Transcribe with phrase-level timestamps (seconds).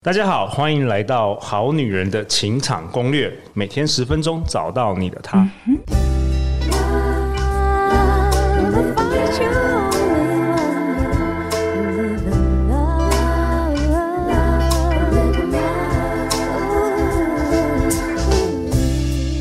[0.00, 5.44] 大家好，欢迎来到《好女人的情场攻略》，每天十分钟，找到你的他。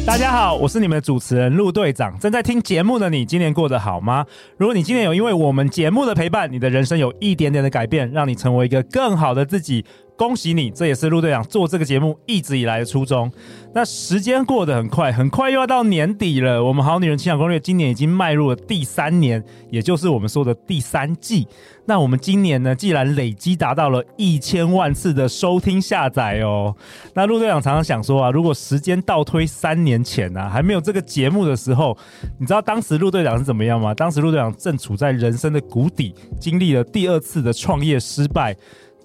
[0.08, 2.18] 大家好，我是你们的主持人陆队长。
[2.18, 4.26] 正在听节目的你，今年过得好吗？
[4.58, 9.86] 如果你今年有因为我们节目的陪伴，你的人生有一点点的改变，让你成为一个更好的自己。
[10.18, 13.32] 恭喜你，这也是陆队长做这个节目一直以来的初衷。
[13.72, 16.64] 那时间过得很快，很快又要到年底了。
[16.64, 21.48] 我们好女人情场攻略今年已经迈入了第三年，也就是我们说的第三季。
[21.86, 26.76] 那我们今年呢，既然累积达到了一千万次的收听下载哦，
[27.14, 31.96] 那陆队长常常想说啊，如果时间倒推三年前啊，还没有这个节目的时候，
[32.40, 33.94] 你知道当时陆队长是怎么样吗？
[33.94, 38.56] 当时陆队长正处在人生的谷底，经历了第二次的创业失败。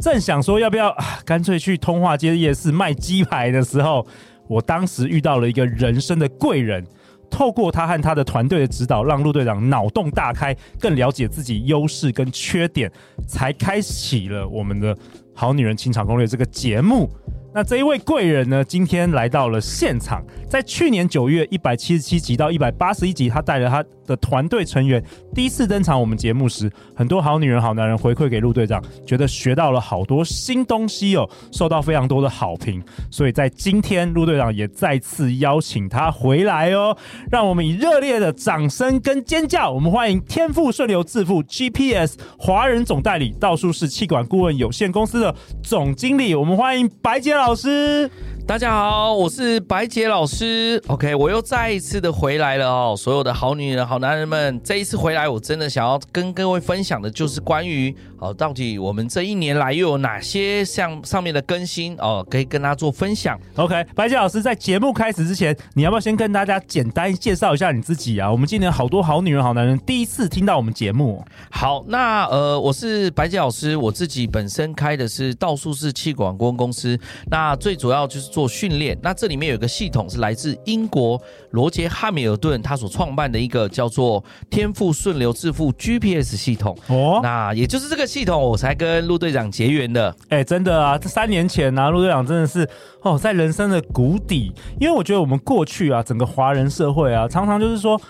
[0.02, 0.92] 正想说要不要，
[1.24, 4.04] 干脆去通化街夜市卖鸡排的时候，
[4.48, 6.84] 我当时遇到了一个人生的贵人，
[7.30, 12.90] 透过他和他的团队的指导，让陆队长脑洞大开，更了解自己优势跟缺点，
[13.28, 14.96] 才开启了我们的
[15.32, 17.08] 好女人情场攻略这个节目。
[17.54, 20.24] 那这一位贵人呢，今天来到了现场。
[20.48, 25.02] 在去年九月一百七十七集到一百八十一集，他带着他的团队成员
[25.34, 32.82] 第一次登场我们节目时，很多好女人好男人回馈给陆队长，觉得学到了好多新东西哦，受到非常多的好评。
[33.10, 36.96] 所以在今天，陆队长也再次邀请他回来哦，
[37.30, 48.08] 让我们以热烈的掌声跟尖叫，我们欢迎天赋顺流致富 GPS 华人总代理道术士气管顾问有限公司的总经理，我们欢迎白杰老师。
[48.44, 50.82] 大家好，我是白杰老师。
[50.88, 52.94] OK，我又再一次的回来了哦。
[52.98, 63.40] 所有的好女人、好男人们，这一次回来，我真的想要跟各位分享的，就是关于哦，到底我们这一年来又有哪些像上面的更新哦，可以跟大家做分享。
[63.54, 68.30] OK，白杰老师在节目开始之前，你要不要先跟大家简单介绍一下你自己啊？
[68.30, 71.24] 我们今年好多好女人、好男人第一次听到我们节目。
[71.50, 76.98] 好，那呃，我是白杰老师，我自己本身开的是道术士气管顾问公司，
[77.30, 78.31] 那最主要就是。
[78.32, 81.20] 做训练，那这里面有一个系统是来自英国
[81.50, 90.08] 罗杰汉米尔顿他所创办的一个叫做天赋顺流致富 GPS 系统哦，那也就是这个系统我才跟陆队长结缘的。
[90.30, 92.66] 哎、欸，真的啊，这三年前、啊，陆队长真的是
[93.02, 94.50] 哦，在人生的谷底，
[94.80, 98.00] 因为我觉得我们过去啊，整个华人社会啊，常常就是说。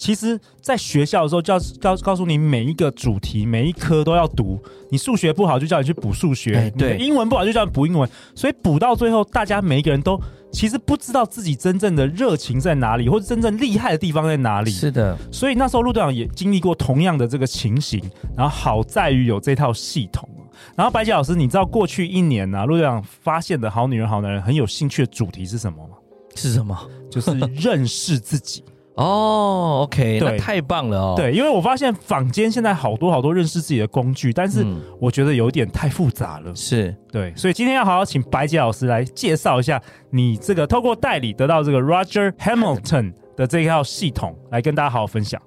[0.00, 4.58] 其实，在学校的时候，教教告诉你每一个主题，每一科都要读。
[4.90, 8.08] 你数学不好，就叫你去补数学；欸、对，英文不好，就叫你补英文。
[8.34, 10.18] 所以补到最后，大家每一个人都
[10.50, 14.70] 其实不知道自己真正的热情在哪里，或者真正厉害的地方在哪里。
[14.70, 15.14] 是的。
[15.30, 18.02] 所以那时候陆队长也经历过同样的这个情形。
[18.34, 20.26] 然后好在于有这套系统。
[20.74, 25.96] 然后白洁老师，你知道过去一年呢、啊，陆队长发现的好女人、好男人很有兴趣的主题是什么吗？
[26.34, 26.74] 是什么？
[27.10, 28.64] 就是认识自己。
[29.00, 31.14] 哦、oh，OK，那太棒了哦。
[31.16, 34.62] 对，因为我发现坊间现在好多好多认识自己的工具，但是
[35.00, 36.54] 我觉得有点太复杂了。
[36.54, 39.80] 是对，所以今天要好好请白杰老师来介绍一下
[40.10, 45.40] 你这个透过代理得到这个 Roger Hamilton 的这一套系统，来跟大家好好分享。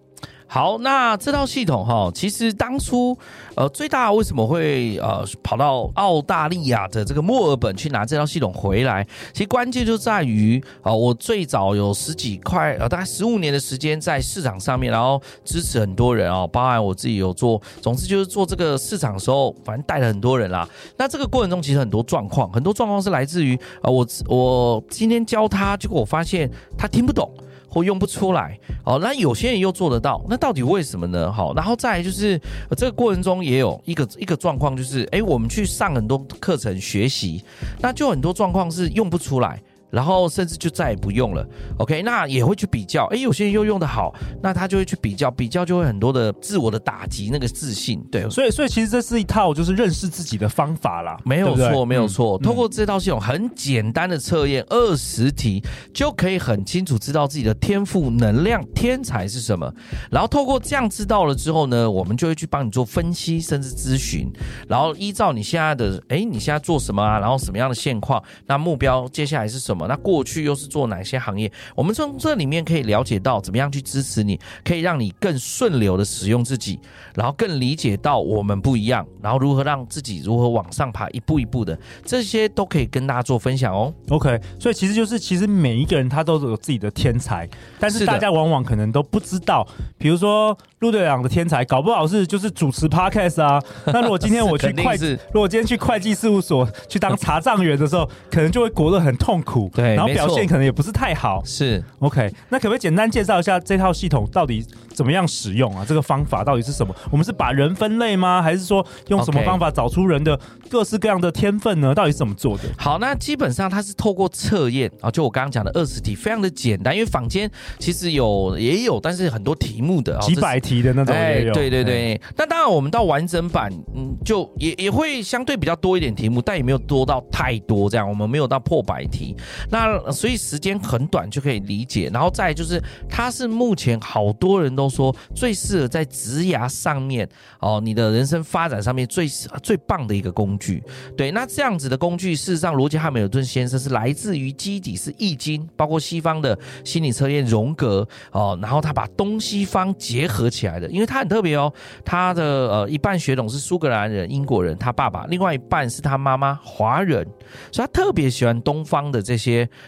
[0.47, 3.15] 好，那这套系统哈，其实当初
[3.55, 9.05] 呃最大为什么会呃跑到澳大利亚的这个墨尔本去拿这套系统回来？
[9.31, 20.67] 其实关键就在于啊、我最早有十几块呃大概十五年的时间在市场上面，然后支持很多人啊，包含我自己有做，总之就是做这个市场的时候，反正带了很多人啦。
[20.97, 27.29] 那这个过程中其实很多状况，很多状况是来自于啊、我我今天教他，结果我发现他听不懂。
[27.73, 31.31] 或用不出来哦，那有些人又做得到，那到底为什么呢？
[31.31, 32.39] 好，然后再来就是
[32.77, 37.43] 这个过程中也有一个一个状况，就是诶，我们去上很多课程学习，
[37.79, 39.61] 那就很多状况是用不出来。
[39.93, 42.01] 然后甚至就再也不用了，OK？
[42.01, 44.11] 那也会去比较，哎，有些人又用的好，
[44.41, 48.27] 那他就会去比较，比较就会很多的自我的打击，那个自信，对。
[48.27, 52.39] 所以，所以其实这是一套就是认识自己的方法啦，没有错，对对没有错。
[52.39, 55.63] 嗯、通过这套系统很简单的测验，二十题
[55.93, 59.71] 就可以很清楚知道自己的天赋、能量、天才是什么。
[60.09, 64.27] 然后透过这样知道了之后呢，我们就会去帮你做分析，甚至咨询。
[64.67, 67.19] 然后依照你现在的，哎，你现在做什么啊？
[67.19, 68.19] 然后什么样的现况？
[68.47, 69.82] 那目标接下来是什么？
[69.83, 69.89] 么？
[69.89, 71.51] 那过去又是做哪些行业？
[71.75, 76.79] 我们从这里面可以了解到怎么样去支持你，可以让你更顺流的使用自己，
[77.15, 83.93] 然后更理解到我们不一样，然后如何让自己如何往上爬，一步一步的，这些都可以跟大家做分享哦。
[84.09, 87.47] OK，所以其实就是其实每一个人他都有自己的天才，
[87.79, 93.61] 但是大家往往可能都不知道，比如说陆队长的天才，搞不好是就是主持 Podcast 啊。
[93.85, 101.41] 那如果今天我去 会计，如果今天去会计事务所去当查账员的时候，可能就会过得很痛苦，对，然后表现可能也不是太好。
[101.45, 105.83] 是 OK，那可不可以简单介绍一下这套系统到底怎么样使用啊？
[105.87, 106.95] 这个方法到底是什么？
[107.09, 108.41] 我们是把人分类吗？
[108.41, 110.39] 还是说用什么方法找出人的
[110.69, 111.93] 各式各样的天分呢？
[111.93, 112.63] 到底是怎么做的？
[112.77, 117.49] 好，那基本上它是透过测验啊，就我刚刚讲的二十题，非常的简单，因为坊间
[117.79, 121.51] 其实有也有，但是很多题目的几百题的那种也有。
[121.51, 129.35] 哎、对对对，那当然我们到完整版，嗯，就也也会相对比较多一点题目，但也没有多到太多这样，我们没有到破百题。
[129.69, 137.27] 那所以时间很短就可以理解，然后再就是它是目前好多人都说最适合在职涯上面
[137.59, 139.27] 哦，你的人生发展上面最
[139.61, 140.83] 最棒的一个工具。
[141.17, 151.71] 对，那这样子的工具，事实上罗杰·汉密尔顿先生是来自于基底是易经，包括西方的心理测验荣格哦，然后他把东西方结合起来的，因为他很特别哦，
[152.05, 157.25] 他的呃一半血统是苏格兰人、英国人，他爸爸，另外一半是他妈妈华人，
[157.71, 159.42] 所以他特别喜欢东方的这些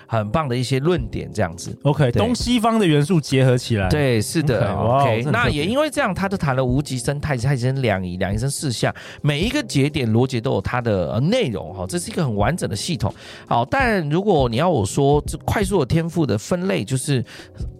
[0.07, 1.77] 很棒的一些论点，这样子。
[1.83, 4.73] OK，东西方的元素结合起来，对，是的。
[4.73, 13.13] OK，, okay 那也因为这样，他就谈了无极生太极、太极生两仪、两仪生四象，每一个节点逻辑都有它的内容哈，这是一个很完整的系统。
[13.47, 17.23] 好，但如果你要我说，这快速的天赋的分类就是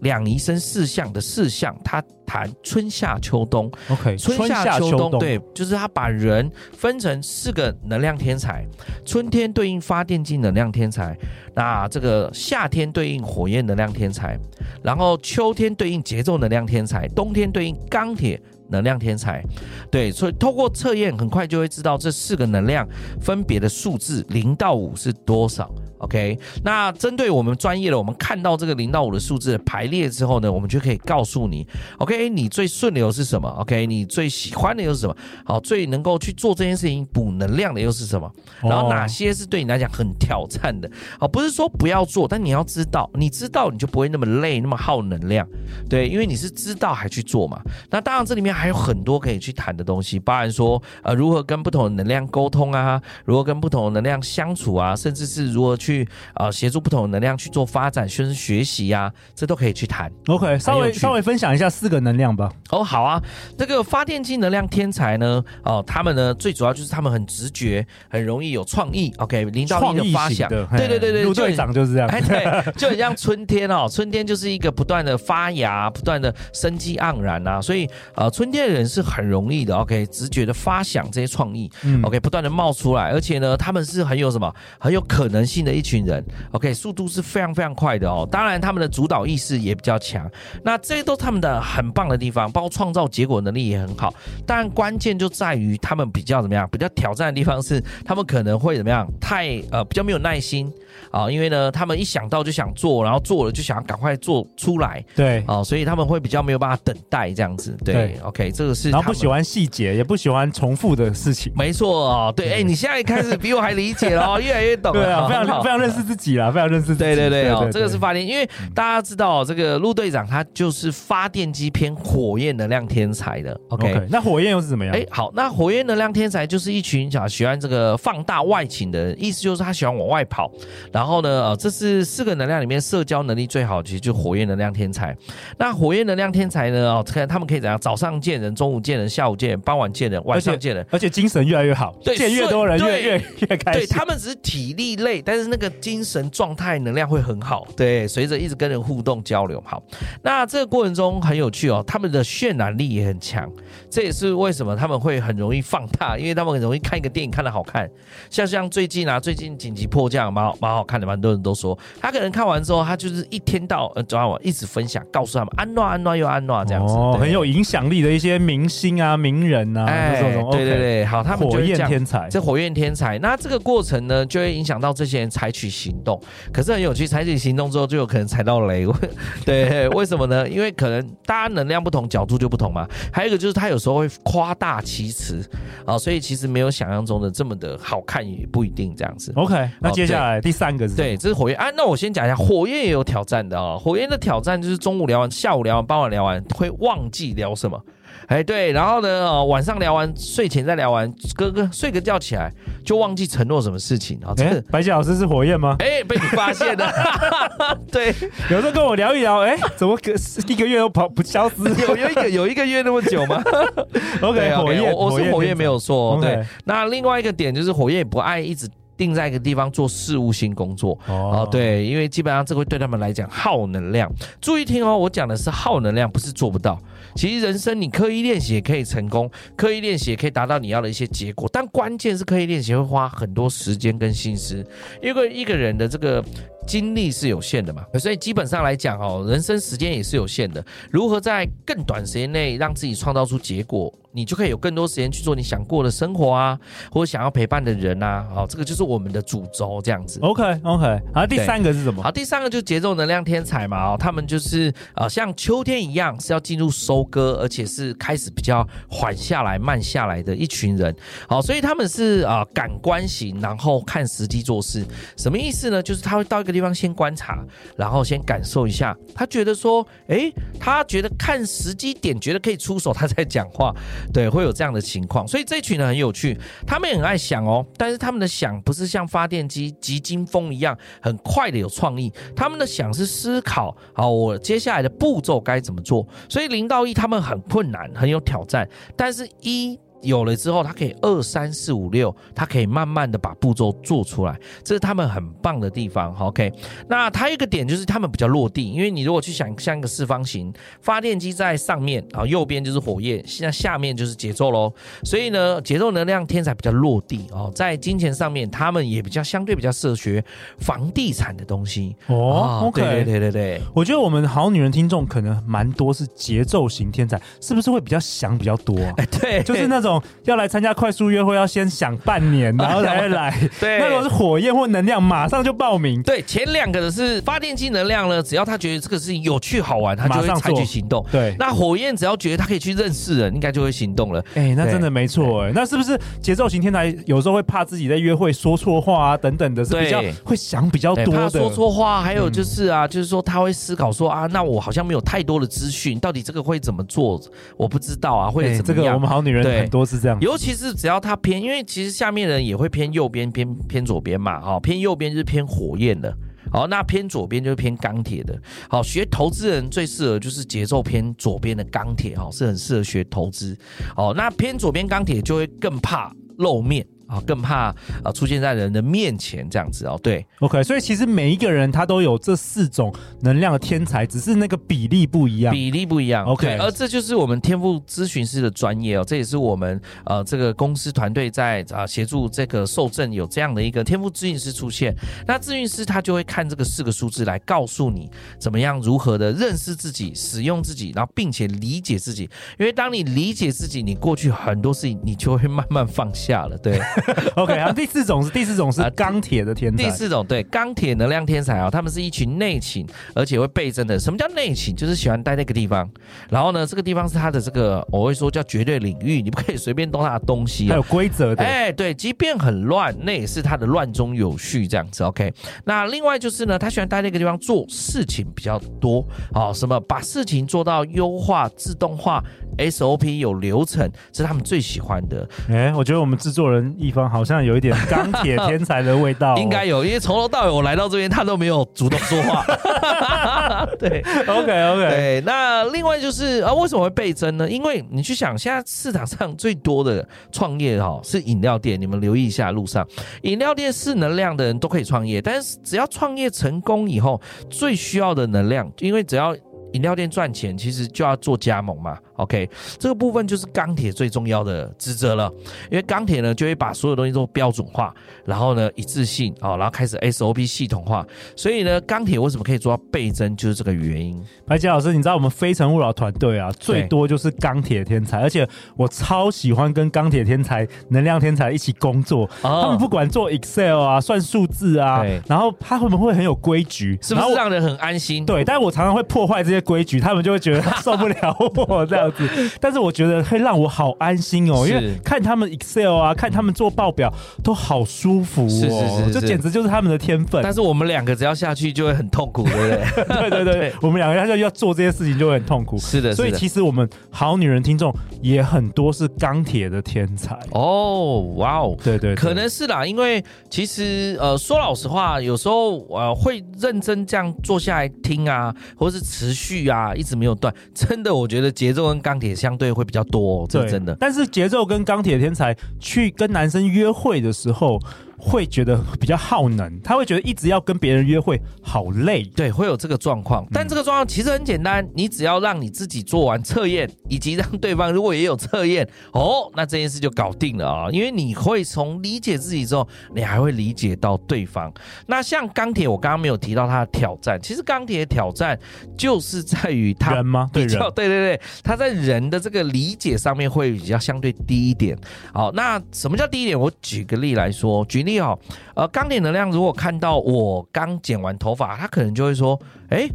[0.02, 3.72] 两仪生四象的四象，它谈春夏秋冬。
[3.90, 8.66] OK，春夏秋冬，对，就是他把人分成四个能量天才，
[9.06, 11.18] 春天对应发电机能量天才，
[11.54, 14.38] 那这个夏天对应火焰能量天才，
[14.84, 18.42] 然后秋天对应节奏能量天才，冬天对应钢铁。
[18.68, 19.44] 能量天才，
[19.92, 22.84] 对，所以透过测验，很快就会知道这四个能量
[23.22, 25.72] 分别的数字零到五是多少。
[26.00, 31.66] OK，那针对我们专业的，我们看到这个零到五的数字的排列之后呢，我们就可以告诉你
[32.00, 35.16] ，OK，你最顺流是什么？OK，你最喜欢的又是什么？
[35.46, 38.30] 好，最能够去做这件事情补能量的又是什么？
[38.62, 40.90] 然后哪些是对你来讲很挑战的？
[41.18, 45.48] 好，不是说不要做，但你要知道，你知道你就不会那么累，那么耗能量。
[45.90, 47.62] 对，因为你是知道还去做嘛。
[47.90, 55.85] 那当然这里面还有很多可以去谈的东西，包含说呃如何跟不同的能量沟通啊，如何跟不同的能量相处啊，甚至是如何去。
[55.86, 60.12] 去啊，协助不同的能量去做发展，甚至学习呀、啊，这都可以去谈。
[60.28, 62.52] OK，稍微稍微分享一下四个能量吧。
[62.72, 63.22] 哦，好啊，
[63.58, 69.14] 这个发电机能量天才呢，哦，他们呢最主要就是他们很直觉，很容易有创意。
[69.18, 72.08] OK，零到一的发想，对对对对，陆队长就是这样。
[72.10, 77.62] 哎对， 就很像春天哦，春天就是一个不断的发芽，不断的生机盎然啊。
[77.62, 79.76] 所以呃，春天的人是很容易的。
[79.76, 85.75] OK，直觉的发想这些创意、嗯、，OK，不断的冒出来，而且呢，他们是很有什么，很有可能性的。
[85.76, 88.28] 一群人，OK，速度是非常非常快的哦。
[88.32, 90.30] 当然，他们的主导意识也比较强。
[90.64, 94.14] 那这些都是他们的很棒的地方，包括创造结果能力也很好。
[94.46, 96.68] 但关键就在于他们比较怎么样？
[96.72, 99.08] 比较挑战的地方是，他们可能会怎么样？
[99.20, 100.72] 太呃，比较没有耐心
[101.12, 101.30] 啊。
[101.30, 105.04] 因为呢，他们一想到就想做，然后做了就想要赶快做出来。
[105.16, 107.76] 对啊，所以他们会比较没有办法等待这样子。
[107.84, 108.90] 对，对，OK，这个是。
[108.90, 111.52] 然后不喜欢细节，也不喜欢重复的事情。
[111.56, 115.04] 没错啊，对，哎，你现在开始比我还理解了哦， 越来越懂了。
[115.04, 115.64] 对啊，非常好。
[115.66, 117.00] 非常认识自己啦，非常认识自己。
[117.00, 123.60] 对对对哦，这个是发电，因为大家知道这个陆队长他就是发电机偏火焰能量天才的。
[123.70, 124.94] OK，那火焰又是怎么样？
[124.96, 130.52] 哎，好，那火焰能量天才就是一群小喜欢这个放大外倾的人，意思就是他喜欢往外跑。
[130.92, 135.18] 然后呢，呃，这是四个能量里面社交能力最好，其实就是火焰能量天才。
[135.58, 136.94] 那火焰能量天才呢？
[136.94, 137.80] 哦，看他们可以怎样？
[137.80, 143.82] 早上见人，中午见人，下午见人，傍晚见人，晚上见人，而且精神越来越好，对，见越多人越越越开心。
[143.82, 149.82] 对，他们只是体力累，但是那个精神状态能量会很好，对，随着一直跟人互动交流，好，
[150.22, 153.50] 那这个过程中很有趣哦，他们的渲染力也很强，
[153.90, 157.90] 这也是为什么他们会很容易放大，因为他们很容易看一个电影看的好看，
[158.30, 170.22] 像像最近啊，最近紧急迫降蛮好蛮好看的，蛮多人都说他可能看完之后，他就是一天到呃早上我一直分享，告诉他们安诺安诺又安诺这样子，哦，很有影响力的一些明星啊名人啊，哎，
[170.52, 175.45] 对对对，好，他们火焰天才，这火焰天才，那这个过程呢就会影响到这些人才。
[175.46, 176.20] 采取行动。
[176.52, 178.88] 可是很有趣，采取行动之后就有可能踩到雷。
[179.46, 180.48] 对，为什么呢？
[180.50, 182.88] 因为可能大家能量不同，角度就不同嘛。
[183.14, 185.48] 还有一个就是他有时候会夸大其词
[185.86, 189.32] 啊，所以其实没有想象中的这么的好看，也不一定这样子。
[189.36, 190.96] OK，那接下来第三个是？
[190.96, 191.70] 对，这是火焰啊。
[191.78, 193.78] 那我先讲一下，火焰也有挑战的啊。
[193.78, 197.80] 火焰的挑战就是中午聊完，下午聊完，傍晚聊完，会忘记聊什么。
[198.28, 202.52] 哎，对，然后呢，晚上聊完，睡前再聊完，哥哥睡个觉起来
[202.84, 204.34] 就忘记承诺什么事情啊。
[204.36, 205.76] 这个白姐老师是火焰吗？
[205.80, 206.92] 哎，被你发现了。
[207.92, 208.08] 对，
[208.50, 210.14] 有时候跟我聊一聊，哎，怎么个
[210.48, 211.56] 一个月都跑不消失？
[211.82, 213.42] 有有一个 有一个月那么久吗？
[214.22, 216.20] OK，火焰，我是火焰没有错。
[216.22, 218.68] 对.那另外一个点就是火焰也不爱一直。
[218.98, 224.12] 定在一个地方做事务性工作哦，对，因为基本上这会对他们来讲耗能量。
[224.42, 226.80] 注意听哦，我讲的是耗能量，不是做不到。
[227.16, 231.50] 其实人生你刻意练习也可以成功，刻意练习也可以达到你要的一些结果。
[231.52, 234.66] 但关键是刻意练习会花很多时间跟心思，
[235.02, 236.24] 因为一个人的这个。
[236.66, 240.66] 精力是有限的嘛，所以基本上来讲哦，人生时间也是有限的。
[240.90, 246.60] 如何在更短时间内让自己创造出结果，你就可以有更多时间去做你想过的生活啊，
[246.92, 248.26] 或者想要陪伴的人啊。
[248.34, 250.20] 好，这个就是我们的主轴这样子。
[250.22, 252.02] OK OK，好，第三个是什么？
[252.02, 253.78] 好，第三个就是节奏能量天才嘛。
[253.78, 260.96] 哦，他们就是呃，像秋天一样是要进入收割，而且是开始比较缓下来、慢下来的一群人。
[261.30, 264.84] 好，所以他们是啊、呃，感官型，然后看时机做事。
[265.16, 265.84] 什么意思呢？
[265.84, 266.56] 就是他会到一个。
[266.56, 267.46] 地方先观察，
[267.76, 268.96] 然后先感受一下。
[269.14, 273.76] 他觉得说，诶，他觉得看时机点，觉得可以出手，他在讲话。
[274.14, 275.28] 对，会有这样的情况。
[275.28, 286.08] 所以这群人很有趣，他们也很爱想哦，但是他们的想不是像发电机急金风一样很快的有创意，他们的想是思考，好，我接下来的步骤该怎么做。
[286.30, 289.80] 所以零到一他们很困难，很有挑战，但是一。
[290.02, 296.16] 有了之后，他可以二三四五六，他可以慢慢的把步骤做出来，这是他们很棒的地方。
[296.20, 296.52] OK，
[296.88, 304.72] 那他一个点就是他们比较落地，因为你如果去想像一个四方形，发电机在上面，然后右边就是火焰，现在下面就是节奏喽。
[305.04, 310.24] 所以呢，节奏能量天才比较落地哦，在金钱上面，他们也比较相对比较适合学
[310.60, 312.62] 房地产的东西哦。
[312.68, 318.94] OK，对对对对，我觉得我们好女人听众可能蛮多是节奏型天才，是不是会比较想比较多啊？
[318.98, 320.02] 哎，对，就是那种。
[320.26, 323.32] 要来参加快速约会，要先想半年， 然后才会来。
[323.62, 326.02] 对，那如果是火焰或能量，马上就报名。
[326.02, 331.06] 对，前两个的是发电机能量呢，只要他觉得这个事情有趣好玩，他就会采取行动。
[331.12, 334.20] 对，那火焰只要觉得他可以去认识人，应该就会行动了。
[334.34, 335.52] 哎、欸，那真的没错哎。
[335.54, 341.12] 那是不是节奏型天才有时候会怕自己在约会说错话啊等等的，是比较会想比较多的。
[341.12, 347.22] 怕说错话，还有就是啊、嗯，就是说他会思考说啊，那我好像没有太多的资讯，到底这个会怎么做？
[347.56, 348.58] 我不知道啊，会怎么样？
[348.58, 356.16] 欸、这个我们好女人很都是这样，尤其是只要他偏，因为其实下面人也会偏右边，偏偏左边嘛，哈，偏右边就是偏火焰的，
[356.50, 363.54] 好，那偏左边就是偏钢铁的，好，学投资人最适合就是节奏偏左边的钢铁，哈，是很适合学投资，
[363.98, 366.86] 哦，那偏左边钢铁就会更怕露面。
[367.08, 370.00] 啊，更怕啊出现在人的面前这样子哦。
[370.02, 376.26] 对，OK，所以其实每一个人他都有这四种能量的天才，只是那个比例不一样，比例不一样。
[376.26, 384.94] OK，而这就是我们天赋咨询师的专业哦，这也是我们呃这个公司团队在啊协助这个受赠有这样的一个天赋咨询师出现。
[385.28, 388.10] 那咨询师他就会看这个四个数字来告诉你
[388.40, 392.24] 怎么样如何的认识自己、使用自己，然后并且理解自己。
[392.58, 396.58] 因为当你理解自己，你过去很多事情你就会慢慢放下了。
[396.58, 396.80] 对。
[397.36, 399.84] OK，然后第四种是第四种是钢铁的天才。
[399.84, 404.00] 第四种对钢铁能量天才啊，他们是一群内倾，而且会倍增的。
[404.00, 404.76] 什么叫内倾？
[404.76, 405.90] 就是喜欢待那个地方。
[406.30, 411.44] 然后呢，这个地方是他的这个，我会说叫绝对领域，你不可以随便动他的东西，还有规则的。
[411.44, 415.04] 哎，对，即便很乱，那也是他的乱中有序这样子。
[415.04, 415.34] OK，
[415.64, 422.24] 那另外就是呢，他喜欢待那个地方做事情比较多哦，什么把事情做到优化、自动化。
[422.58, 425.28] SOP 有流程，是他们最喜欢的。
[425.50, 432.46] 哎，我觉得我们制作人一方好像有一点钢铁天才的味道，哦， 应该有，因为从头到尾我来到这边，他都没有主动说话。
[433.80, 434.90] 对，OK OK。
[434.90, 437.50] 对，那另外就是啊，为什么会倍增呢？
[437.50, 442.88] 因为你去想，现在市场上最多的创业哈是饮料店，你们留意一下路上
[443.24, 447.20] 饮料店是能量的人都可以创业，但是只要创业成功以后，
[447.50, 449.36] 最需要的能量，因为只要
[449.74, 451.98] 饮料店赚钱，其实就要做加盟嘛。
[452.16, 455.32] OK，这个部分就是钢铁最重要的职责了，
[455.70, 457.94] 因为钢铁呢就会把所有东西都标准化，
[458.26, 461.06] 然后呢一致性啊，然后开始 SOP 系统化，
[461.36, 464.22] 所以呢钢铁为什么可以做到倍增，就是这个原因。
[464.48, 472.24] 白杰老师，你知道我们非诚勿扰团队啊，最多就是钢铁天才，而且我超喜欢跟钢铁天才、能量天才一起工作。
[472.44, 476.98] 哦、他们不管做 Excel 啊、算数字啊，然后他会不会很有规矩？
[477.02, 478.26] 是不是让人很安心？
[478.26, 481.36] 对，但是我常常会破坏这些规矩，他们就会觉得受不了
[481.68, 482.05] 我这样。
[482.60, 490.42] 但是我觉得会让我好安心哦，因为看他们 Excel 啊，看他们做报表都好舒服哦，是是是，这简直就是他们的天分。
[490.44, 493.06] 但是我们两个只要下去就会很痛苦，对不对？
[493.30, 495.78] 对对对，对，我们两个要要做这些事情就会很痛苦。
[495.78, 500.38] 是的，所以其实我们好女人听众也很多是钢铁的天才。
[500.52, 513.96] 哦，哇哦，对，对对，可能是啦，因为其实呃说老实话，有时候呃会认真这样坐下来听啊，或者是持续啊，一直没有断，真的我觉得节奏跟钢铁相对会比较多，哦，这是真的。
[514.00, 517.80] 但是节奏跟钢铁天才去跟男生约会的时候。
[518.18, 523.46] 会觉得比较耗能，他会觉得一直要跟别人约会好累，对，会有这个状况。
[523.52, 530.90] 但这个状况其实很简单，你只要让你自己做完测验，以及让对方如果也有测验，哦，那这件事就搞定了啊。
[530.92, 534.74] 因为你会从理解自己之后，你还会理解到对方。
[535.08, 538.58] 那像钢铁，我刚刚没有提到他的挑战，其实钢铁的挑战
[538.98, 540.50] 就是在于他人吗？
[540.54, 544.98] 对，对对对，他在人的这个理解上面会比较相对低一点。
[545.34, 546.58] 好，那什么叫低一点？
[546.58, 548.05] 我举个例来说，举。
[548.06, 548.40] 你好，
[548.76, 552.60] 呃，钢铁能量如果看到我刚剪完头发，他可能就会说
[552.90, 553.10] ：“哎，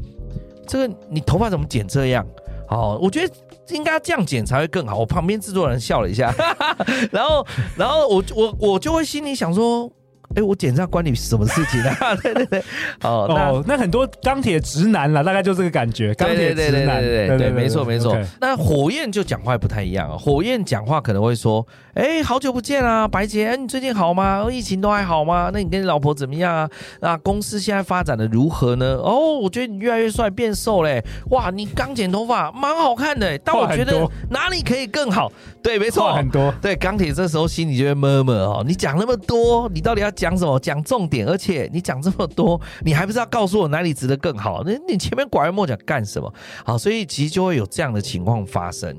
[0.66, 2.26] 这个你头发怎么剪这样？”
[2.68, 3.34] 哦，我觉得
[3.70, 4.98] 应该这样剪才会更好。
[4.98, 6.34] 我旁边制作人笑了一下，
[7.10, 9.90] 然后，然后我我我就会心里想说。
[10.36, 12.14] 哎，我剪这样关你什么事情啊？
[12.22, 12.60] 对对对，
[13.02, 16.14] 哦，哦，那很多钢铁直男啦，大概就这个感觉。
[16.14, 18.16] 钢铁直男，对对对，没错没错。
[18.40, 24.46] 那火焰就讲话不太一样啊，火焰讲话可能会说：“哎，好久不见啊，白姐，你最近好吗？
[24.48, 25.50] 疫情都还好吗？
[25.52, 26.70] 那你跟你老婆怎么样啊？
[27.00, 29.00] 那公司现在发展的如何呢？
[29.02, 31.02] 哦，我觉得你越来越帅，变瘦嘞！
[31.30, 33.36] 哇，你刚剪头发，蛮好看的。
[33.38, 35.32] 但我觉得哪里可以更好？
[35.60, 36.54] 对，没错，很多。
[36.62, 40.08] 对，钢铁这时候心里就会 murmur 哦，你讲那么多，你到底要？
[40.20, 40.60] 讲什么？
[40.60, 44.62] 讲重点，而且你讲这么多，你还不知道告诉我哪里值得更好？
[44.66, 46.30] 那你前面拐弯抹角干什么？
[46.62, 48.94] 好，所以其实就会有这样的情况发生。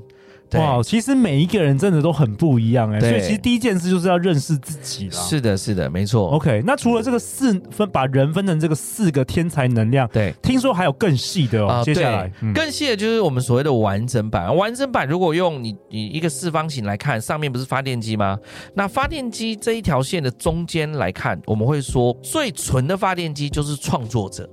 [0.54, 5.16] 哇，其实每一个人真的都很不一样哎，所以其实第一件事就是要认识自己啦。
[5.16, 6.28] 是的，是的，没错。
[6.30, 11.68] OK，那除了这个四分，把人分成这个四个天才能量，对，听说还有更细的哦。
[11.70, 14.54] 呃、接下来、嗯、更细的就是我们所谓的完整版。
[14.56, 18.38] 完整版如果用你你一个四方形来看，上面不是发电机吗？
[18.76, 24.50] 那发电机这一条线的中间来看，我们会说最纯的发电机就是创作者。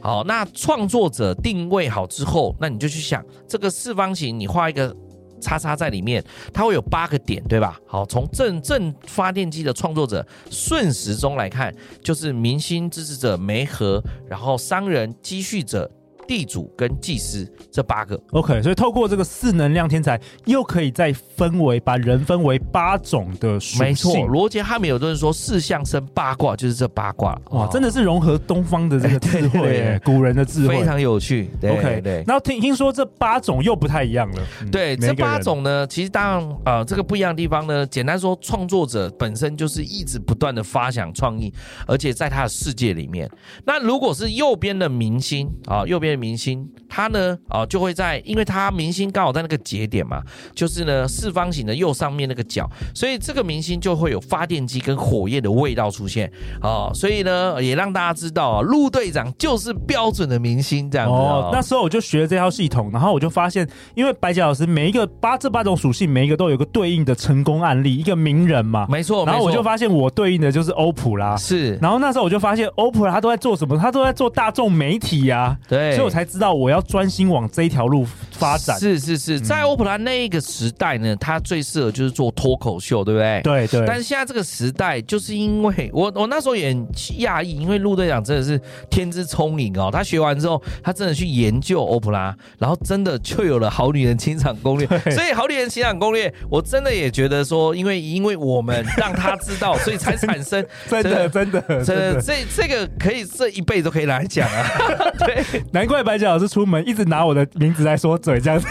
[0.00, 4.96] 好，那创作者定位好之后，那你就去想这个四方形，你画一个。
[5.42, 7.78] 叉叉在里面，它会有八个点，对吧？
[7.86, 15.90] 好，从正正发电机的创作者瞬时钟来看，就是明星支持者媒合，然后商人积蓄者。
[16.32, 23.78] 地主跟祭司这八个，OK，所以透过这个四能量天才，又可以再分为把人分为八种的属性。
[23.84, 27.38] 没错，罗杰哈米尔顿说四象生八卦，就是这八卦。
[27.50, 31.50] 哇，真的是融合东方的这个智慧，对 对对，古人的智慧，非常有趣。
[31.60, 32.24] 对 OK，对。
[32.26, 34.42] 然后听听说这八种又不太一样了。
[34.62, 41.52] 嗯、对，这八种呢，其实当然呃，这个不一样的地方呢，简单说，创作者本身就是一直不断的发想创意，
[41.86, 43.30] 而且在他的世界里面。
[43.66, 46.21] 那如果是右边的明星啊，右边。
[46.22, 50.22] 明星他呢啊就会在，因为他明星刚好在那个节点嘛，
[50.54, 56.30] 就是呢四方形的右上面那个角，所以这个明星就会有发电机跟火焰的味道出现
[56.60, 61.12] 啊，所以呢也让大家知道啊，陆队长就是标准的明星这样子。
[61.14, 69.26] 哦，那时候我就学了这套系统，然后我就发现，因为白杰老师每一个八这八种属性，每一个都有个对应的成功案例，一个名人嘛，没错。
[69.26, 71.74] 然后我就发现我对应的就是欧普拉，是。
[71.76, 73.76] 然后那时候我就发现欧普拉他都在做什么？
[73.78, 75.96] 他都在做大众媒体呀，对。
[76.02, 78.78] 我才知道我要专心往这一条路发展。
[78.78, 83.40] 是是是，在欧普拉那个时代呢，他最适合就是做脱口秀，对不对？
[83.42, 83.86] 对对。
[83.86, 86.86] 但是现在这个时代，就是因为我我那时候也很
[87.20, 88.60] 讶异，因为陆队长真的是
[88.90, 94.86] 天资聪颖哦，他学完之后，他真的去研究欧普拉，然后真的就有了《好女人情场攻略》。
[95.12, 104.66] 所以《好女人情场攻略》，我真的也觉得说，因为因为我们让他知道，所以才产生 真的真的真的这这个可以这一辈子都可以来讲啊。
[105.18, 108.66] 对，难怪怪白杰老师出门一直拿我的名字来说嘴，这样子。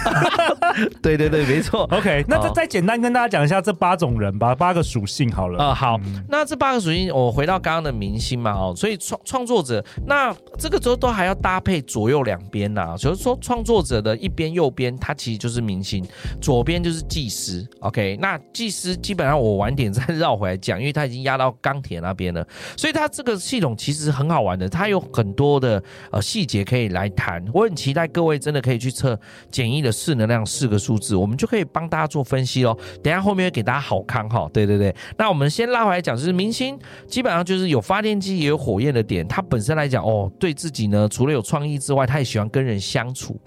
[1.02, 1.88] 对对对，没错。
[1.92, 5.60] OK，那再再简单跟大家讲一下这八种人吧，八个属性好了。
[5.62, 16.06] 啊、呃，好，嗯、那这八个属性，我回到刚刚的明星嘛，哦，所以创创作者，那这个时候都还要搭配左右两边呐，就是说创作者的一边右边，他其实就是明星，
[16.42, 17.68] 左边就是技师。
[17.80, 22.46] OK，那技师基本上我晚点再绕回来讲，因为他已经压到钢铁那边了，
[22.78, 25.82] 所以他这个系统其实很好玩的，它有很多的
[26.12, 27.44] 呃细节可以来谈。
[27.54, 32.78] 我很期待各位真的可以去测简易的势能量四个数字，我们就可以帮大家做分析喽。
[33.02, 34.96] 等下后面会给大家好康哈，对对对。
[35.18, 43.40] 那我们先拉回来讲，就是明星基本上就是有发电机也有火焰的点，他本身来讲哦，对自己呢除了有创意之外，他也喜欢跟人相处。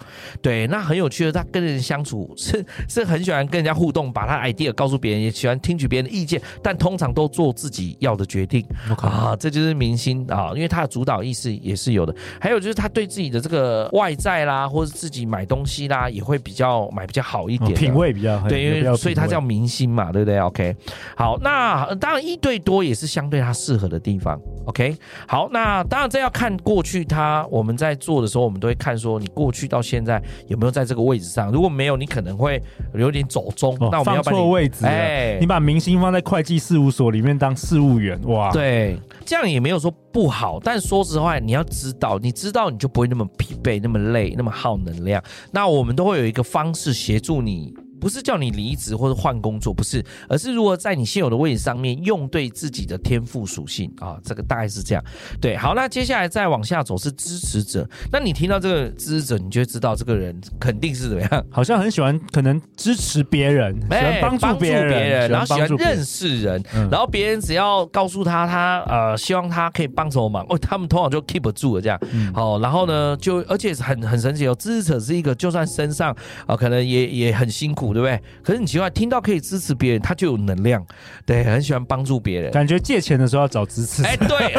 [0.43, 8.67] 对，那很有趣的，他跟人相处是是很喜欢跟人家互动，把他 idea 告诉别人，也喜欢听取别人的意见，但通常都做自己要的决定。
[8.99, 12.13] 啊，这就是明星啊，因为他的主导意识也是有的。
[12.41, 18.49] 还有就是他对自己的这个外在啦，或者自己买东西啦，也会比较买比较好一点，哦，品味比较好。
[18.49, 20.77] 对，因为所以它叫明星嘛，对不对？OK，
[21.17, 24.41] 好，那当然一对多也是相对它适合的地方。
[24.67, 32.61] OK，好，那当然这要看过去他我们在做的时候，我们都会看说你过去到现在有没有在这个位置上，如果没有，你可能会
[32.95, 33.75] 有点走中。
[33.81, 45.21] 哦，那我们要把你放错位置，哎，你把明星放在会计事务所里面当事务员，哇，对，这样也没有说不好，但说实话，你要知道，你知道你就不会那么疲惫，那么累，那么耗能量。
[45.51, 47.75] 那我们都会有一个方式协助你。
[48.05, 55.03] 不是叫你离职或者换工作，不是，而是如何在你现有的位置上面用对自己的天赋属性啊，这个大概是这样。
[55.41, 57.89] 对，好，那接下来再往下走是支持者。
[58.13, 71.99] 那你听到这个支持者，你就会知道这个人肯定是怎么样，好像很喜欢可能支持别人，喜欢帮助别人，人然后喜欢认识人，嗯、然后别人只要告诉他他呃希望他可以帮什么忙，哦，他们通常就 keep 住了这样。
[72.13, 77.94] 嗯、好，然后呢就而且很很神奇哦，支持者是一个就算身上啊、呃、可能也也很辛苦。
[77.95, 78.21] 对不对？
[78.43, 80.85] 可是你奇怪，听到可以支持别人，他就有能量，
[81.25, 82.51] 对，很喜欢帮助别人。
[82.51, 84.53] 感觉借钱的时候要找支持，哎，对，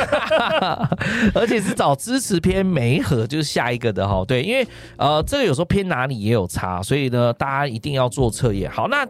[1.36, 4.68] 而且是找支持偏媒合，就是下一个的哈，对，因为
[4.98, 8.72] 呃，这个有时候偏哪里也有差，所以呢，大家一定要做测验。
[8.72, 9.06] 好，那。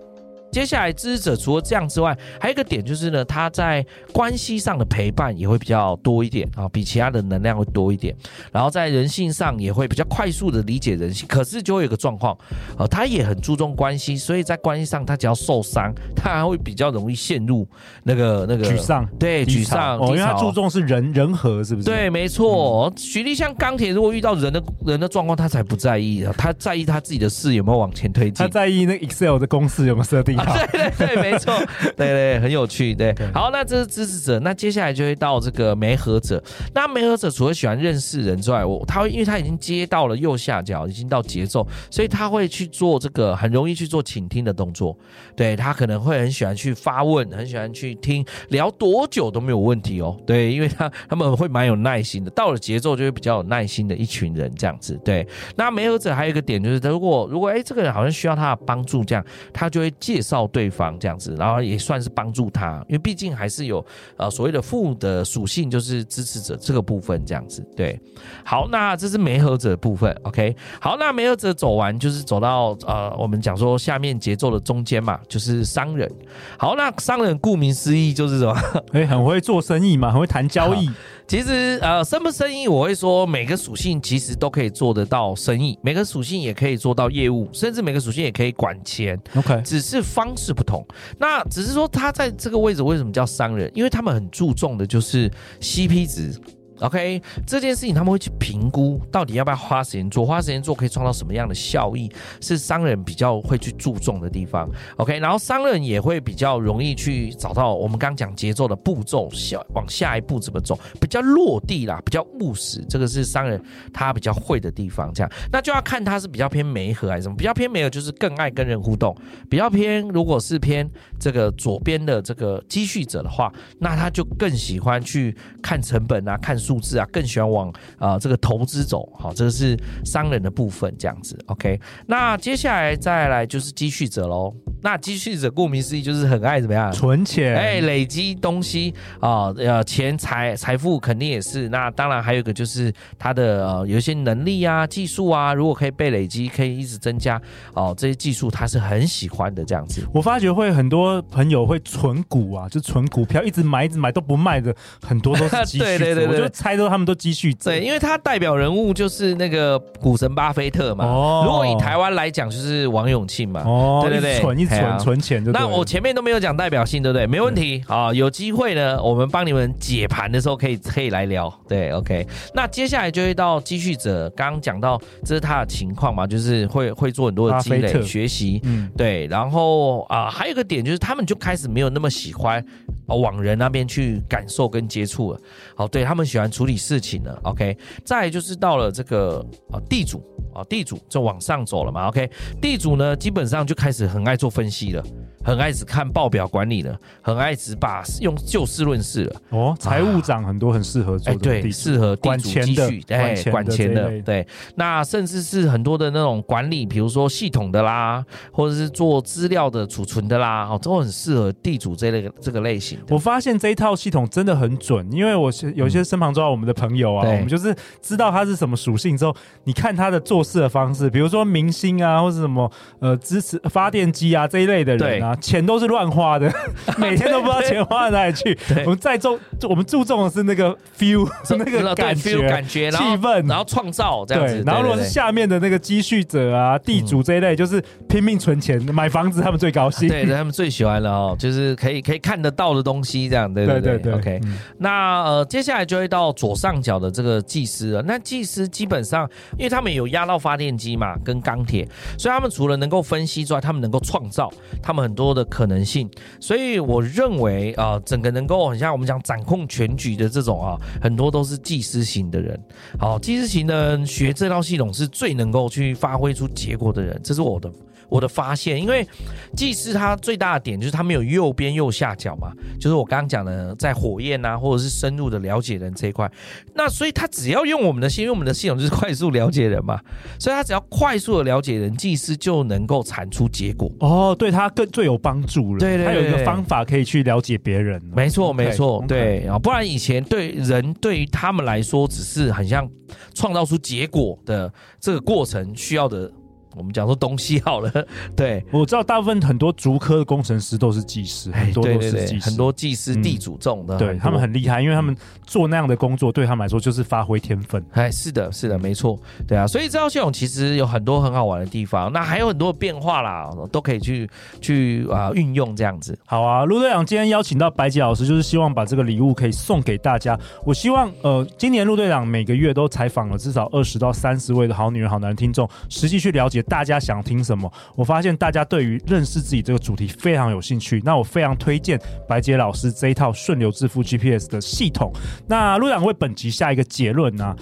[0.55, 8.15] 接下来支持者除了这样之外，还有一个点就是呢，他在关系上的陪伴也会比较多一点啊，比其他的能量会多一点。
[8.53, 11.27] 然后在人性上也会比较快速的理解人性。
[11.27, 12.33] 可是就会有个状况，
[12.77, 17.67] 啊，他也很注重关系，所以在关系上他只要受伤，他还会比较容易陷入
[18.03, 19.99] 那个那个沮丧，对，沮丧。
[19.99, 21.89] 哦，因为他注重是人人和，是不是？
[21.89, 22.89] 对，没错。
[22.95, 30.44] 举例像钢铁，如果遇到人的人的状况，他才不在意啊，他在意他自己的事有没有往前推进，他在意那 Excel 的公式有没有设定。
[30.71, 31.53] 对对对，没错，
[31.97, 32.93] 对对，很有趣。
[32.93, 36.41] 对，好，那这是支持者，那接下来就会到这个媒合者。
[36.73, 44.95] 那媒合者除了喜欢认识人之外，我他会因为他已经接到了右下角，已经到节奏，所以他会去做这个很容易去做倾听的动作。
[45.35, 50.17] 对，他可能会很喜欢去发问，很喜欢去听，聊多久都没有问题哦。
[50.25, 54.99] 对，因为他他们会蛮有耐心的，到了节奏就会比较有耐心的一群人这样子。
[55.03, 60.95] 对，那媒合者还有一个点就是，如果如果哎这个人好像需要他的帮助，这样他就会介绍对方。
[60.99, 63.85] 这样子，然后也算是帮助他，因为毕竟还是有
[64.17, 67.63] 呃所谓的负的属性，就是支持者这个部分这样子。
[67.75, 67.99] 对，
[68.43, 70.55] 好，那这是媒合者的部分，OK。
[70.79, 76.09] 好，那媒合者走完就是走到呃我们讲说下面节奏的中间嘛，就是商人。
[76.57, 78.55] 好，那商人顾名思义就是什么？
[78.93, 80.89] 哎，很会做生意嘛，很会谈交易。
[81.27, 89.19] 其实，呃，生不生意，我会说每个属性其实都可以做得到生意，每个属性也可以做到业务，甚至每个属性也可以管钱。
[89.35, 90.85] OK，只是方式不同。
[91.19, 93.69] 那只是说他在这个位置为什么叫商人？
[93.75, 96.39] 因为他们很注重的就是 CP 值。
[96.81, 102.11] OK，这件事情他们会去评估，到底要不要花时间做，花时间做可以创造什么样的效益，
[102.41, 104.69] 是商人比较会去注重的地方。
[104.97, 113.61] OK，然后商人也会比较容易去找到我们刚讲节奏的步骤，下往下一步怎么走，比较落地啦，比较务实，这个是商人
[113.93, 115.13] 他比较会的地方。
[115.13, 119.15] 这样，那就要看他是比较偏媒合还是什么，比较偏媒合就是更爱跟人互动，
[119.49, 120.85] 比较偏如果是偏
[121.17, 125.33] 这个左边的这个积蓄者的话，那他就更喜欢去
[125.63, 126.59] 看成本啊，看。
[126.65, 131.79] 数字啊，更喜欢往啊、呃、这个投资走，好，这个是商人的部分，这样子，OK。
[132.07, 134.53] 那接下来再来就是积蓄者喽。
[134.81, 141.67] 那积蓄者顾名思义就是很爱怎么样存钱，哎，累积东西啊，呃，钱财财富肯定也是。
[141.69, 147.37] 那当然还有一个就是他的呃有一些能力啊、技术啊，如果可以被累积，可以一直增加
[147.73, 150.05] 哦、呃，这些技术他是很喜欢的这样子。
[150.13, 155.85] 我发觉会很多朋友会存股啊，就存股票，一直买一直买都不卖的，很多都是积蓄者。
[155.85, 157.69] 对对对对，我觉得猜都他们都积蓄者。
[157.69, 161.05] 对，因为他代表人物就是那个股神巴菲特嘛。
[161.05, 161.43] 哦。
[161.45, 163.61] 如果以台湾来讲，就是王永庆嘛。
[163.65, 163.99] 哦。
[164.01, 165.51] 对对对，存一存存钱就。
[165.51, 167.27] 那我前面都没有讲代表性，对不对？
[167.27, 167.83] 没问题。
[167.87, 171.53] 啊，有机会呢，我们帮你们解盘的时候可以可以来聊。
[171.67, 172.25] 对，OK。
[172.53, 178.61] 那接下来就会到积蓄者，刚刚讲到这是他的情况嘛，就是会会做很多的积累学习。
[178.63, 178.89] 嗯。
[178.95, 182.65] 对，然后啊、呃，还有一个点就是他们就开始没有那么喜欢。
[183.07, 185.39] 哦，往人那边去感受跟接触了，
[185.75, 187.77] 好，对，他们喜欢处理事情了，OK。
[188.03, 192.29] 再就是到了这个啊地主啊地主就往上走了嘛，OK。
[192.61, 195.03] 地主呢基本上就开始很爱做分析了。
[195.45, 199.41] 很爱只看报表管理的，很爱只把用就事论事了。
[199.49, 204.45] 哦，财务长很多很适合做，哎，对，适合地主积蓄，哎，管钱的，对。
[204.73, 212.97] 那甚至是很多的那种管理，比如说系统的啦，或者是做资料的储存的啦，哦，都很适合地主这类这个类型。
[213.09, 225.34] 我发现这一套系统真的很准，因为我是有些身旁周遭我们的朋友啊，我们就是知道他是什么属性之后，你看他的做事的方式，比如说明星啊，或者什么呃支持发电机啊这一类的人啊。
[225.41, 226.51] 钱都是乱花的，
[226.97, 228.57] 每天都不知道钱花到哪里去。
[228.85, 234.63] 我们在重，我们注重的是那个 feel， 是那个感觉、感觉、气氛，然后创造这样子。
[234.65, 240.07] 然后如果是下面的那个积蓄者啊、地主这一类，就是拼命存钱买房子，他们最高兴。
[240.07, 244.13] 对，他们最喜欢了哦，就是可以可以看得到的东西，这样对对对对。
[244.13, 244.41] OK，
[244.77, 248.01] 那呃，接下来就会到左上角的这个技师了。
[248.03, 255.24] 那技师基本上，因为他们有压到发电机嘛，跟钢铁，所以他们除了能够分析之外，他们能够创造，他们很多。
[255.25, 256.07] 多的可能性，
[256.39, 262.59] 所以我认为啊、整个能够很像我们讲掌控全局的这种啊，很多都是技师型的人。
[262.99, 267.71] 好，技师型的人学这套系统是最能够去发挥出结果的人，这是我的。
[268.09, 269.07] 我的发现，因为
[269.55, 276.31] 技师他最大的点就是他没有右边右下角嘛，就是我刚刚讲的在火焰啊，或者是深入的了解人这一块，
[276.73, 279.99] 那所以他只要用我们的系，因为我们的系统就是快速了解人嘛，
[280.39, 283.91] 所以他只要快速的了解人，技师就能够产出结果。
[283.99, 285.79] 哦，对他更最有帮助了。
[285.79, 288.01] 对，对，对，他有一个方法可以去了解别人。
[288.15, 292.89] 没错，没错，对啊，不然以前对人对于他们来说，只是很像
[293.33, 296.31] 创造出结果的这个过程需要的。
[296.75, 297.91] 我们讲说东西好了，
[298.35, 307.83] 对，我知道大部分很多竹科的工程师都是技师，很多都是技师，很多技师、地主这种的，对他们很厉害，因为他们做那样的工作，对他们来说就是发挥天分。
[307.91, 316.17] 哎，是的，是的，没错，对啊，所以这套系统其实有很多很好玩的地方，那还有很多变化啦，都可以去去啊运用这样子。
[316.25, 320.37] 好啊，陆队长今天邀请到白杰老师，就是希望把这个礼物可以送给大家。
[320.65, 326.64] 我希望呃，今年陆队长每个月都采访了至少二十到三十位的好女人、好男人听众，实际去了解。
[326.67, 327.71] 大家想听什么？
[327.95, 331.01] 我发现大家对于认识自己这个主题非常有兴趣。
[331.05, 335.11] 那我非常推荐白杰老师这一套顺流致富 GPS 的系统。
[335.47, 337.55] 那陆长为本集下一个结论呢、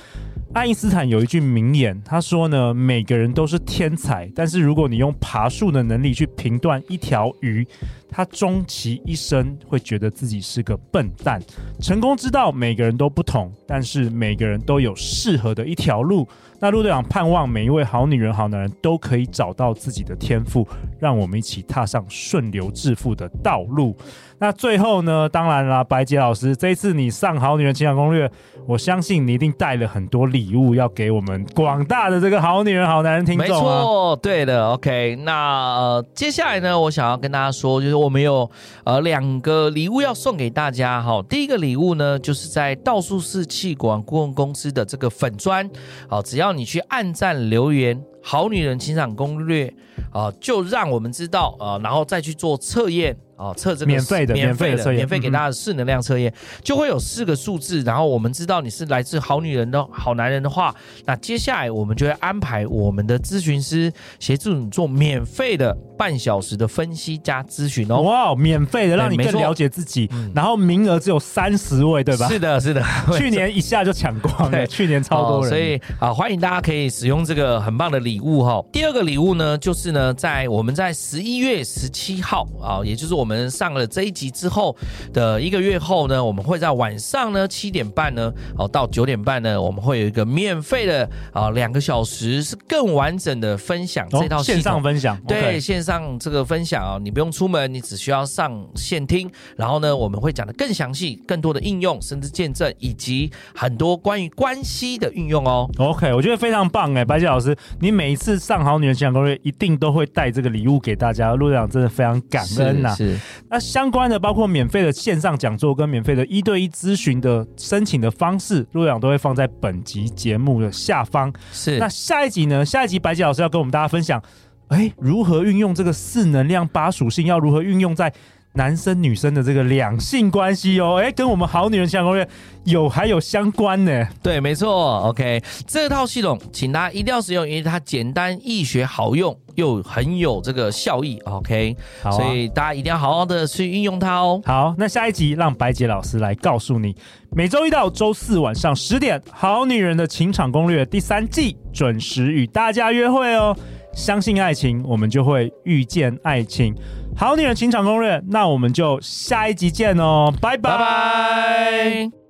[0.53, 7.67] 爱因斯坦有一句名言，他说呢：每个人都是天才，但是如果你用爬树的能力去评断一条鱼，
[8.13, 11.41] 他终其一生会觉得自己是个笨蛋。
[11.81, 16.27] 成功之道每个人都不同，但是每个人都有适合的一条路。
[16.59, 20.65] 那陆队长盼望每一位好女人、好男人都可以找到自己的天赋，
[20.97, 23.93] 让我们一起踏上顺流致富的道路。
[24.39, 28.27] 那最后呢，当然啦，白杰老师，这一次你上《好女人情感攻略》，
[28.65, 33.45] 我相信你一定带了很多礼物要给我们广大的这个好女人、好男人听众。
[33.45, 35.17] 没错，对的，OK。
[35.23, 38.49] 那，接下来呢，我想要跟大家说，就是我们有
[38.83, 41.01] 呃两个礼物要送给大家。
[41.01, 45.69] 哈，第一个礼物呢，就是在道术士气管顾问公司的这个粉砖
[46.09, 49.73] 啊，只要你去按赞留言，《好女人情场攻略》
[50.17, 53.17] 啊，就让我们知道啊，然后再去做测验。
[53.43, 68.01] 哦，测这个免费的，免费的，免费给大家的正能量测验，就会有四个数字，然后我们知道你是来自好女人的好男人的话，那接下来我们就会安排我们的咨询师协助你做免费的半小时的分析加咨询哦。
[68.03, 72.29] 哇，免费的，让你更了解自己，然后名额只有三十位，对吧？
[72.29, 72.81] 是的，是的，
[73.19, 78.63] 去年一下就抢光了，去年超多人，所以啊，欢迎大家可以使用这个很棒的礼物哈。
[78.71, 83.32] 第二个礼物呢，就是呢，在我们在十一月十七号啊，也就是我们。
[83.33, 84.75] 我们上了这一集之后
[85.11, 105.67] 的一个月后呢，我们会在晚上呢七点半呢，哦到九点半呢，我们会有一个免费的啊两个小时是更完整的分享这套线上分享，对线上这个分享啊，你不用出门，你只需要上线听，然后呢，我们会讲的更详细，更多的应用，甚至见证以及很多关于关系的运用哦。
[105.79, 112.93] OK，我觉得非常棒哎，白杰老师，你每一次上好女人情场攻略一定都会带这个礼物给大家，陆队长真的非常感恩呐。
[112.93, 113.17] 是。
[113.49, 121.33] 那相关的包括免费的线上讲座跟免费的一对一咨询的申请的方式，陆队长都会放在本集节目的下方。
[121.51, 121.77] 是。
[121.77, 122.65] 那下一集呢？
[122.65, 124.21] 下一集白杰老师要跟我们大家分享，
[124.67, 128.13] 哎，如何运用这个四能量八属性，要如何运用在
[128.55, 132.27] 男生女生的这个两性关系哦，哎，跟我们好女人情场攻略
[132.65, 134.07] 有还有相关呢。
[134.21, 134.99] 对，没错。
[135.07, 141.17] OK，这套系统，请大家一定要使用，因为它简单易学、好用又很有这个效益。
[141.25, 144.39] OK，所以大家一定要好好的去运用它哦。
[144.45, 146.95] 好，那下一集让白洁老师来告诉你，
[147.31, 153.57] 每周一到周四晚上十点，《好女人的情场攻略》第三季准时与大家约会哦。
[153.95, 156.73] 相信爱情，我们就会遇见爱情。
[157.15, 160.71] 好女人情场攻略，那我们就下一集见哦，拜拜。
[160.71, 162.22] 拜拜。